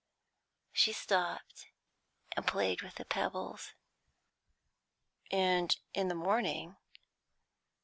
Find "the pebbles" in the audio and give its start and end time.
2.95-3.73